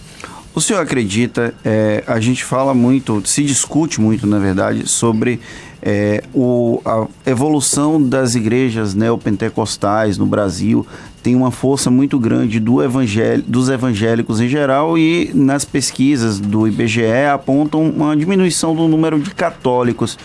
O 0.55 0.61
senhor 0.61 0.81
acredita, 0.81 1.55
é, 1.65 2.05
a 2.07 2.21
gente 2.21 2.45
fala 2.45 2.75
muito, 2.75 3.23
se 3.25 3.43
discute 3.43 3.99
muito, 3.99 4.27
na 4.27 4.39
verdade, 4.39 4.87
sobre 4.87 5.41
é, 5.81 6.23
o, 6.35 6.81
a 6.85 7.07
evolução 7.25 8.01
das 8.01 8.35
igrejas 8.35 8.95
neopentecostais 8.95 10.19
no 10.19 10.27
Brasil 10.27 10.87
tem 11.23 11.35
uma 11.35 11.51
força 11.51 11.91
muito 11.91 12.19
grande 12.19 12.61
do 12.61 12.83
evangel 12.83 13.41
dos 13.47 13.71
evangélicos 13.71 14.41
em 14.41 14.49
geral 14.49 14.99
e 14.99 15.31
nas 15.33 15.65
pesquisas 15.65 16.39
do 16.39 16.69
IBGE 16.69 17.27
apontam 17.33 17.89
uma 17.89 18.15
diminuição 18.15 18.77
do 18.77 18.87
número 18.87 19.19
de 19.19 19.35
católicos. 19.35 20.19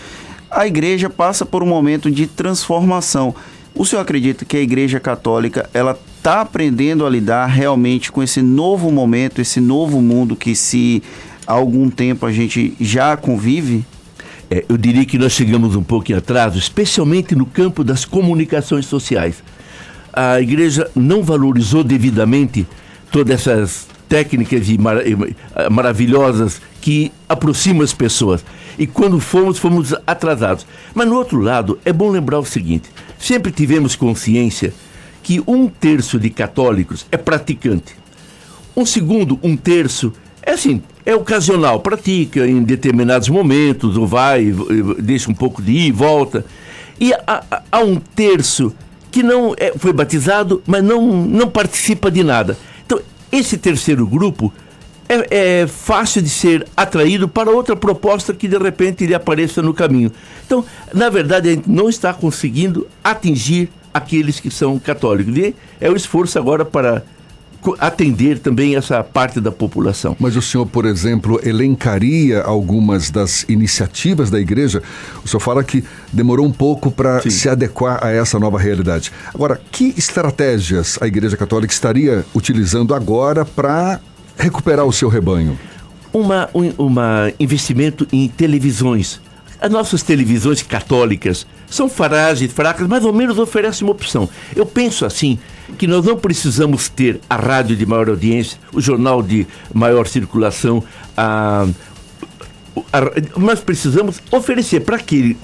A 0.50 0.66
igreja 0.66 1.08
passa 1.08 1.46
por 1.46 1.62
um 1.62 1.66
momento 1.66 2.10
de 2.10 2.26
transformação. 2.26 3.34
O 3.74 3.86
senhor 3.86 4.02
acredita 4.02 4.44
que 4.44 4.56
a 4.56 4.60
igreja 4.60 5.00
católica 5.00 5.70
ela 5.72 5.98
está 6.28 6.42
aprendendo 6.42 7.06
a 7.06 7.10
lidar 7.10 7.46
realmente 7.46 8.12
com 8.12 8.22
esse 8.22 8.42
novo 8.42 8.92
momento, 8.92 9.40
esse 9.40 9.62
novo 9.62 10.02
mundo 10.02 10.36
que 10.36 10.54
se 10.54 11.02
há 11.46 11.54
algum 11.54 11.88
tempo 11.88 12.26
a 12.26 12.30
gente 12.30 12.74
já 12.78 13.16
convive? 13.16 13.82
É, 14.50 14.62
eu 14.68 14.76
diria 14.76 15.06
que 15.06 15.16
nós 15.16 15.32
chegamos 15.32 15.74
um 15.74 15.82
pouco 15.82 16.12
em 16.12 16.14
atraso, 16.14 16.58
especialmente 16.58 17.34
no 17.34 17.46
campo 17.46 17.82
das 17.82 18.04
comunicações 18.04 18.84
sociais. 18.84 19.42
A 20.12 20.38
igreja 20.38 20.90
não 20.94 21.22
valorizou 21.22 21.82
devidamente 21.82 22.66
todas 23.10 23.40
essas 23.40 23.88
técnicas 24.06 24.68
mar 24.76 24.96
maravilhosas 25.70 26.60
que 26.82 27.10
aproximam 27.26 27.82
as 27.82 27.94
pessoas. 27.94 28.44
E 28.78 28.86
quando 28.86 29.18
fomos, 29.18 29.58
fomos 29.58 29.94
atrasados. 30.06 30.66
Mas 30.94 31.08
no 31.08 31.16
outro 31.16 31.40
lado, 31.40 31.78
é 31.86 31.92
bom 31.92 32.10
lembrar 32.10 32.38
o 32.38 32.44
seguinte: 32.44 32.90
sempre 33.18 33.50
tivemos 33.50 33.96
consciência 33.96 34.74
que 35.28 35.42
um 35.46 35.68
terço 35.68 36.18
de 36.18 36.30
católicos 36.30 37.04
é 37.12 37.18
praticante. 37.18 37.94
Um 38.74 38.86
segundo, 38.86 39.38
um 39.42 39.58
terço, 39.58 40.10
é 40.40 40.52
assim, 40.52 40.82
é 41.04 41.14
ocasional, 41.14 41.80
pratica 41.80 42.48
em 42.48 42.62
determinados 42.62 43.28
momentos, 43.28 43.98
ou 43.98 44.06
vai, 44.06 44.50
deixa 44.98 45.30
um 45.30 45.34
pouco 45.34 45.60
de 45.60 45.70
ir 45.70 45.88
e 45.88 45.92
volta. 45.92 46.46
E 46.98 47.12
há, 47.12 47.62
há 47.70 47.80
um 47.80 47.96
terço 47.96 48.72
que 49.10 49.22
não 49.22 49.54
é, 49.58 49.74
foi 49.76 49.92
batizado, 49.92 50.62
mas 50.66 50.82
não, 50.82 51.06
não 51.26 51.50
participa 51.50 52.10
de 52.10 52.24
nada. 52.24 52.56
Então, 52.86 52.98
esse 53.30 53.58
terceiro 53.58 54.06
grupo 54.06 54.50
é, 55.10 55.60
é, 55.60 55.66
fácil 55.66 56.22
de 56.22 56.30
ser 56.30 56.66
atraído 56.74 57.28
para 57.28 57.50
outra 57.50 57.76
proposta 57.76 58.32
que 58.32 58.48
de 58.48 58.56
repente 58.56 59.04
lhe 59.04 59.14
apareça 59.14 59.60
no 59.60 59.74
caminho. 59.74 60.10
Então, 60.46 60.64
na 60.94 61.10
verdade, 61.10 61.50
a 61.50 61.52
gente 61.52 61.68
não 61.68 61.90
está 61.90 62.14
conseguindo 62.14 62.86
atingir 63.04 63.68
aqueles 63.98 64.40
que 64.40 64.50
são 64.50 64.78
católicos. 64.78 65.36
E 65.36 65.54
é 65.80 65.90
o 65.90 65.96
esforço 65.96 66.38
agora 66.38 66.64
para 66.64 67.04
atender 67.78 68.38
também 68.38 68.76
essa 68.76 69.02
parte 69.02 69.40
da 69.40 69.50
população. 69.50 70.16
Mas 70.18 70.36
o 70.36 70.42
senhor, 70.42 70.66
por 70.66 70.84
exemplo, 70.84 71.40
elencaria 71.42 72.40
algumas 72.42 73.10
das 73.10 73.44
iniciativas 73.48 74.30
da 74.30 74.40
igreja? 74.40 74.82
O 75.24 75.28
senhor 75.28 75.40
fala 75.40 75.64
que 75.64 75.84
demorou 76.12 76.46
um 76.46 76.52
pouco 76.52 76.90
para 76.90 77.20
se 77.28 77.48
adequar 77.48 77.98
a 78.02 78.10
essa 78.10 78.38
nova 78.38 78.58
realidade. 78.58 79.12
Agora, 79.34 79.60
que 79.70 79.94
estratégias 79.96 80.98
a 81.00 81.06
Igreja 81.06 81.36
Católica 81.36 81.72
estaria 81.72 82.24
utilizando 82.34 82.94
agora 82.94 83.44
para 83.44 84.00
recuperar 84.36 84.86
o 84.86 84.92
seu 84.92 85.08
rebanho? 85.08 85.58
Uma, 86.12 86.48
um 86.54 86.72
uma 86.78 87.32
investimento 87.38 88.06
em 88.12 88.28
televisões. 88.28 89.20
As 89.60 89.70
nossas 89.70 90.02
televisões 90.02 90.62
católicas 90.62 91.46
são 91.68 91.88
frágeis, 91.88 92.52
fracas, 92.52 92.86
mais 92.86 93.04
ou 93.04 93.12
menos 93.12 93.38
oferecem 93.38 93.86
uma 93.86 93.92
opção. 93.92 94.28
Eu 94.54 94.64
penso 94.64 95.04
assim, 95.04 95.38
que 95.76 95.86
nós 95.86 96.04
não 96.04 96.16
precisamos 96.16 96.88
ter 96.88 97.20
a 97.28 97.36
rádio 97.36 97.76
de 97.76 97.84
maior 97.84 98.08
audiência, 98.08 98.58
o 98.72 98.80
jornal 98.80 99.22
de 99.22 99.46
maior 99.74 100.06
circulação, 100.06 100.82
a, 101.16 101.66
a, 102.92 103.00
nós 103.38 103.60
precisamos 103.60 104.20
oferecer 104.30 104.80
para 104.80 104.96
aquele 104.96 105.36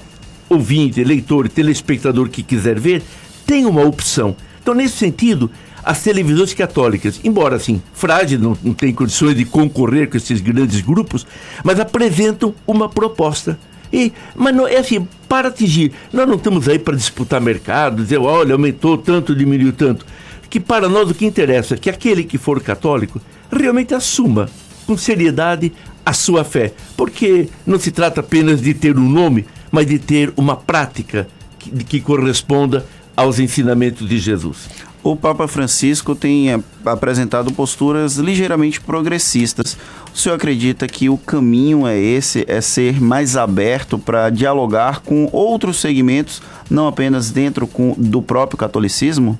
ouvinte, 0.49 1.03
leitor, 1.03 1.49
telespectador 1.49 2.29
que 2.29 2.41
quiser 2.41 2.79
ver, 2.79 3.03
tem 3.45 3.65
uma 3.65 3.83
opção. 3.83 4.35
Então, 4.61 4.73
nesse 4.73 4.95
sentido, 4.95 5.51
as 5.83 6.01
televisões 6.01 6.53
católicas, 6.53 7.19
embora 7.23 7.57
assim, 7.57 7.81
frágeis, 7.93 8.41
não, 8.41 8.57
não 8.63 8.73
têm 8.73 8.93
condições 8.93 9.35
de 9.35 9.45
concorrer 9.45 10.09
com 10.09 10.17
esses 10.17 10.41
grandes 10.41 10.81
grupos, 10.81 11.27
mas 11.63 11.79
apresentam 11.79 12.55
uma 12.65 12.89
proposta 12.89 13.59
e, 13.91 14.11
mas 14.35 14.55
não, 14.55 14.67
é 14.67 14.77
assim, 14.77 15.07
para 15.27 15.47
atingir, 15.47 15.91
nós 16.11 16.27
não 16.27 16.35
estamos 16.35 16.67
aí 16.67 16.79
para 16.79 16.95
disputar 16.95 17.39
mercado, 17.41 18.03
dizer, 18.03 18.19
olha, 18.19 18.53
aumentou 18.53 18.97
tanto, 18.97 19.35
diminuiu 19.35 19.73
tanto. 19.73 20.05
Que 20.49 20.59
para 20.59 20.87
nós 20.87 21.09
o 21.09 21.13
que 21.13 21.25
interessa 21.25 21.75
é 21.75 21.77
que 21.77 21.89
aquele 21.89 22.23
que 22.23 22.37
for 22.37 22.61
católico 22.61 23.21
realmente 23.51 23.93
assuma 23.93 24.49
com 24.85 24.97
seriedade 24.97 25.71
a 26.05 26.13
sua 26.13 26.43
fé. 26.43 26.73
Porque 26.95 27.49
não 27.65 27.79
se 27.79 27.91
trata 27.91 28.21
apenas 28.21 28.61
de 28.61 28.73
ter 28.73 28.97
um 28.97 29.09
nome, 29.09 29.45
mas 29.71 29.87
de 29.87 29.99
ter 29.99 30.31
uma 30.37 30.55
prática 30.55 31.27
que, 31.59 31.71
que 31.83 31.99
corresponda 31.99 32.85
aos 33.15 33.39
ensinamentos 33.39 34.07
de 34.07 34.17
Jesus 34.17 34.84
o 35.05 35.15
Papa 35.15 35.47
Francisco 35.47 36.15
tem 36.15 36.51
é, 36.51 36.59
apresentado 36.83 37.53
posturas 37.53 38.15
ligeiramente 38.15 38.81
progressistas. 38.81 39.77
O 40.11 40.17
senhor 40.17 40.33
acredita 40.33 40.87
que 40.87 41.09
o 41.09 41.15
caminho 41.15 41.85
é 41.85 41.95
esse, 41.95 42.43
é 42.47 42.59
ser 42.59 42.99
mais 42.99 43.37
aberto 43.37 43.99
para 43.99 44.31
dialogar 44.31 45.01
com 45.01 45.29
outros 45.31 45.77
segmentos, 45.77 46.41
não 46.67 46.87
apenas 46.87 47.29
dentro 47.29 47.67
com, 47.67 47.93
do 47.95 48.19
próprio 48.19 48.57
catolicismo? 48.57 49.37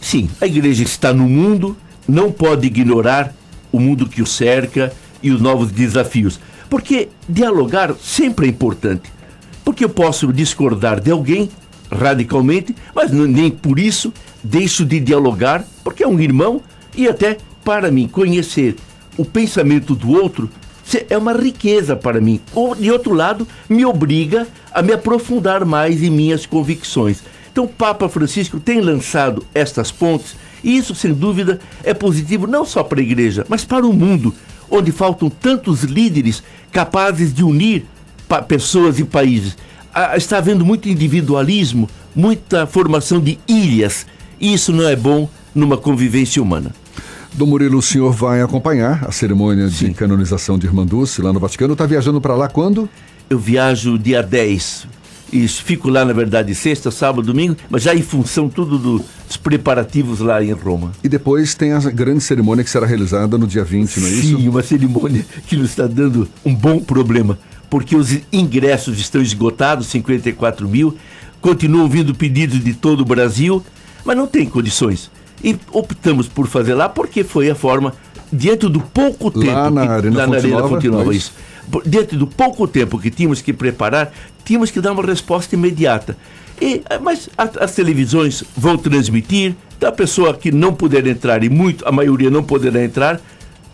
Sim, 0.00 0.28
a 0.40 0.48
igreja 0.48 0.82
está 0.82 1.14
no 1.14 1.28
mundo, 1.28 1.76
não 2.08 2.32
pode 2.32 2.66
ignorar 2.66 3.32
o 3.70 3.78
mundo 3.78 4.08
que 4.08 4.20
o 4.20 4.26
cerca 4.26 4.92
e 5.22 5.30
os 5.30 5.40
novos 5.40 5.70
desafios. 5.70 6.40
Porque 6.68 7.08
dialogar 7.28 7.94
sempre 8.02 8.46
é 8.46 8.50
importante. 8.50 9.12
Porque 9.64 9.84
eu 9.84 9.90
posso 9.90 10.32
discordar 10.32 10.98
de 10.98 11.12
alguém 11.12 11.48
radicalmente, 11.88 12.74
mas 12.92 13.12
nem 13.12 13.48
por 13.48 13.78
isso 13.78 14.12
deixo 14.42 14.84
de 14.84 15.00
dialogar, 15.00 15.64
porque 15.82 16.02
é 16.02 16.08
um 16.08 16.20
irmão 16.20 16.62
e 16.96 17.08
até 17.08 17.38
para 17.64 17.90
mim 17.90 18.08
conhecer 18.08 18.76
o 19.16 19.24
pensamento 19.24 19.94
do 19.94 20.10
outro 20.10 20.48
é 21.10 21.18
uma 21.18 21.32
riqueza 21.32 21.94
para 21.94 22.20
mim. 22.20 22.40
Ou, 22.54 22.74
de 22.74 22.90
outro 22.90 23.12
lado, 23.12 23.46
me 23.68 23.84
obriga 23.84 24.46
a 24.72 24.80
me 24.80 24.92
aprofundar 24.92 25.64
mais 25.64 26.02
em 26.02 26.10
minhas 26.10 26.46
convicções. 26.46 27.22
Então, 27.52 27.64
o 27.64 27.68
Papa 27.68 28.08
Francisco 28.08 28.58
tem 28.58 28.80
lançado 28.80 29.44
estas 29.52 29.90
pontes, 29.90 30.36
e 30.62 30.76
isso, 30.76 30.94
sem 30.94 31.12
dúvida, 31.12 31.60
é 31.84 31.92
positivo 31.92 32.46
não 32.46 32.64
só 32.64 32.82
para 32.82 33.00
a 33.00 33.02
igreja, 33.02 33.44
mas 33.48 33.64
para 33.64 33.86
o 33.86 33.92
mundo, 33.92 34.34
onde 34.70 34.92
faltam 34.92 35.28
tantos 35.28 35.82
líderes 35.82 36.42
capazes 36.72 37.34
de 37.34 37.44
unir 37.44 37.84
pessoas 38.46 38.98
e 38.98 39.04
países. 39.04 39.56
Ah, 39.92 40.16
está 40.16 40.38
havendo 40.38 40.64
muito 40.64 40.88
individualismo, 40.88 41.88
muita 42.14 42.66
formação 42.66 43.20
de 43.20 43.38
ilhas 43.48 44.06
e 44.40 44.52
isso 44.52 44.72
não 44.72 44.88
é 44.88 44.96
bom 44.96 45.28
numa 45.54 45.76
convivência 45.76 46.42
humana. 46.42 46.70
Dom 47.34 47.46
Murilo, 47.46 47.78
o 47.78 47.82
senhor 47.82 48.12
vai 48.12 48.40
acompanhar 48.42 49.04
a 49.06 49.12
cerimônia 49.12 49.68
Sim. 49.68 49.88
de 49.88 49.94
canonização 49.94 50.58
de 50.58 50.66
Irmã 50.66 50.84
Dulce 50.84 51.22
lá 51.22 51.32
no 51.32 51.38
Vaticano. 51.38 51.74
Está 51.74 51.86
viajando 51.86 52.20
para 52.20 52.34
lá 52.34 52.48
quando? 52.48 52.88
Eu 53.28 53.38
viajo 53.38 53.98
dia 53.98 54.22
10. 54.22 54.86
e 55.32 55.46
fico 55.46 55.88
lá, 55.88 56.04
na 56.04 56.12
verdade, 56.12 56.54
sexta, 56.54 56.90
sábado, 56.90 57.22
domingo, 57.22 57.56
mas 57.68 57.82
já 57.82 57.94
em 57.94 58.02
função 58.02 58.48
tudo 58.48 58.78
do, 58.78 59.04
dos 59.26 59.36
preparativos 59.36 60.20
lá 60.20 60.42
em 60.42 60.52
Roma. 60.52 60.92
E 61.04 61.08
depois 61.08 61.54
tem 61.54 61.72
a 61.72 61.78
grande 61.78 62.22
cerimônia 62.22 62.64
que 62.64 62.70
será 62.70 62.86
realizada 62.86 63.36
no 63.36 63.46
dia 63.46 63.62
20, 63.62 64.00
não 64.00 64.06
é 64.06 64.10
Sim, 64.10 64.18
isso? 64.18 64.38
Sim, 64.38 64.48
uma 64.48 64.62
cerimônia 64.62 65.24
que 65.46 65.56
nos 65.56 65.70
está 65.70 65.86
dando 65.86 66.26
um 66.44 66.54
bom 66.54 66.80
problema, 66.80 67.38
porque 67.68 67.94
os 67.94 68.18
ingressos 68.32 68.98
estão 68.98 69.20
esgotados, 69.20 69.86
54 69.88 70.66
mil, 70.66 70.96
continuam 71.40 71.88
vindo 71.88 72.14
pedidos 72.14 72.64
de 72.64 72.72
todo 72.72 73.02
o 73.02 73.04
Brasil, 73.04 73.62
mas 74.08 74.16
não 74.16 74.26
tem 74.26 74.46
condições. 74.46 75.10
E 75.44 75.54
optamos 75.70 76.26
por 76.26 76.46
fazer 76.46 76.72
lá 76.72 76.88
porque 76.88 77.22
foi 77.22 77.50
a 77.50 77.54
forma, 77.54 77.92
diante 78.32 78.66
do 78.66 78.80
pouco 78.80 79.30
tempo... 79.30 79.52
Lá 79.52 79.70
na 79.70 79.86
que, 79.86 79.92
Arena 79.92 80.16
lá 80.16 80.26
na 80.26 80.68
Fonte 80.68 80.88
Nova, 80.88 81.12
é 81.12 81.16
isso. 81.16 81.34
Diante 81.84 82.16
do 82.16 82.26
pouco 82.26 82.66
tempo 82.66 82.98
que 82.98 83.10
tínhamos 83.10 83.42
que 83.42 83.52
preparar, 83.52 84.10
tínhamos 84.46 84.70
que 84.70 84.80
dar 84.80 84.92
uma 84.92 85.04
resposta 85.04 85.54
imediata. 85.54 86.16
E, 86.58 86.80
mas 87.02 87.28
a, 87.36 87.42
as 87.62 87.74
televisões 87.74 88.42
vão 88.56 88.78
transmitir, 88.78 89.54
então 89.76 89.90
a 89.90 89.92
pessoa 89.92 90.32
que 90.32 90.50
não 90.50 90.72
puder 90.72 91.06
entrar, 91.06 91.44
e 91.44 91.50
muito, 91.50 91.86
a 91.86 91.92
maioria 91.92 92.30
não 92.30 92.42
poderá 92.42 92.82
entrar, 92.82 93.20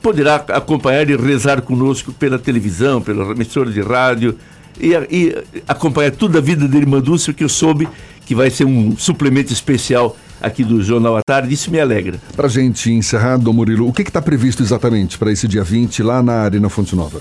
poderá 0.03 0.35
acompanhar 0.35 1.09
e 1.09 1.17
rezar 1.17 1.63
conosco 1.63 2.13
pela 2.13 2.41
televisão, 2.41 3.01
pela 3.01 3.31
emissora 3.31 3.71
de 3.71 3.81
rádio, 3.81 4.37
e, 4.81 4.91
e, 5.09 5.45
acompanhar 5.69 6.11
toda 6.11 6.39
a 6.39 6.43
vida 6.43 6.67
da 6.67 6.77
Irmã 6.77 7.01
Dulce, 7.01 7.33
que 7.33 7.45
eu 7.45 7.49
soube 7.49 7.89
que 8.27 8.35
vai 8.35 8.51
ser 8.51 8.65
um 8.65 8.97
suplemento 8.97 9.53
especial 9.53 10.17
aqui 10.45 10.63
do 10.63 10.83
Jornal 10.83 11.17
à 11.17 11.23
Tarde, 11.23 11.53
isso 11.55 11.71
me 11.71 11.81
alegra. 11.81 12.21
Para 12.37 12.49
gente 12.49 12.91
encerrar, 12.93 13.39
Dom 13.39 13.53
Murilo, 13.53 13.89
o 13.89 13.93
que 13.93 14.03
está 14.03 14.21
previsto 14.21 14.63
exatamente 14.63 15.17
para 15.17 15.33
esse 15.33 15.49
dia 15.49 15.65
20 15.65 16.03
lá 16.03 16.23
na 16.23 16.35
Arena 16.35 16.69
Fonte 16.69 16.95
Nova? 16.95 17.21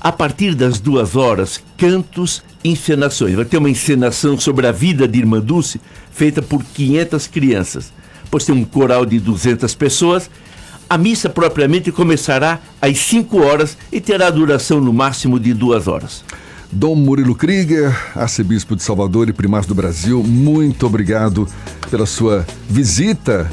A 0.00 0.12
partir 0.12 0.54
das 0.54 0.78
duas 0.78 1.16
horas, 1.16 1.62
cantos, 1.76 2.42
encenações. 2.64 3.34
Vai 3.34 3.44
ter 3.44 3.58
uma 3.58 3.68
encenação 3.68 4.38
sobre 4.38 4.66
a 4.66 4.72
vida 4.72 5.06
de 5.06 5.18
Irmã 5.18 5.40
Dulce, 5.40 5.80
feita 6.10 6.40
por 6.40 6.62
500 6.62 7.26
crianças. 7.26 7.92
Depois 8.24 8.44
tem 8.44 8.54
um 8.54 8.64
coral 8.64 9.04
de 9.04 9.18
200 9.18 9.74
pessoas. 9.74 10.30
A 10.88 10.96
missa 10.96 11.28
propriamente 11.28 11.92
começará 11.92 12.60
às 12.80 12.98
5 12.98 13.42
horas 13.42 13.76
e 13.92 14.00
terá 14.00 14.30
duração 14.30 14.80
no 14.80 14.92
máximo 14.92 15.38
de 15.38 15.52
duas 15.52 15.86
horas. 15.86 16.24
Dom 16.72 16.94
Murilo 16.94 17.34
Krieger, 17.34 17.92
arcebispo 18.14 18.76
de 18.76 18.82
Salvador 18.82 19.28
e 19.28 19.32
primaz 19.32 19.66
do 19.66 19.74
Brasil, 19.74 20.22
muito 20.22 20.86
obrigado 20.86 21.48
pela 21.90 22.06
sua 22.06 22.46
visita 22.68 23.50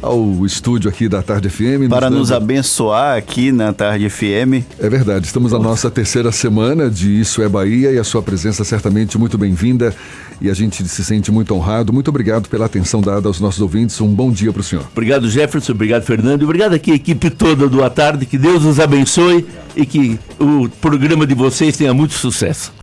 ao 0.00 0.46
estúdio 0.46 0.88
aqui 0.88 1.08
da 1.08 1.20
Tarde 1.20 1.50
FM. 1.50 1.88
Para 1.90 2.08
nos, 2.08 2.20
nos 2.20 2.32
abençoar 2.32 3.18
aqui 3.18 3.50
na 3.50 3.72
Tarde 3.72 4.08
FM. 4.08 4.64
É 4.78 4.88
verdade, 4.88 5.26
estamos 5.26 5.50
na 5.50 5.58
nossa 5.58 5.90
terceira 5.90 6.30
semana 6.30 6.88
de 6.88 7.20
Isso 7.20 7.42
é 7.42 7.48
Bahia 7.48 7.90
e 7.90 7.98
a 7.98 8.04
sua 8.04 8.22
presença 8.22 8.64
certamente 8.64 9.18
muito 9.18 9.36
bem-vinda 9.36 9.94
e 10.40 10.48
a 10.50 10.54
gente 10.54 10.86
se 10.88 11.04
sente 11.04 11.30
muito 11.30 11.54
honrado. 11.54 11.92
Muito 11.92 12.08
obrigado 12.08 12.48
pela 12.48 12.66
atenção 12.66 13.00
dada 13.00 13.28
aos 13.28 13.40
nossos 13.40 13.60
ouvintes. 13.60 14.00
Um 14.00 14.08
bom 14.08 14.30
dia 14.30 14.52
para 14.52 14.60
o 14.60 14.64
senhor. 14.64 14.86
Obrigado, 14.92 15.28
Jefferson. 15.28 15.72
Obrigado, 15.72 16.02
Fernando. 16.02 16.42
Obrigado 16.42 16.74
aqui 16.74 16.92
equipe 16.92 17.30
toda 17.30 17.68
do 17.68 17.84
A 17.84 17.90
Tarde. 17.90 18.26
Que 18.26 18.38
Deus 18.38 18.64
nos 18.64 18.80
abençoe 18.80 19.46
e 19.76 19.84
que 19.84 20.18
o 20.38 20.68
programa 20.80 21.26
de 21.26 21.34
vocês 21.34 21.76
tenha 21.76 21.92
muito 21.92 22.14
sucesso. 22.14 22.72